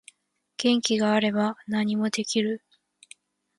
[0.57, 2.63] 元気があれば何でもできる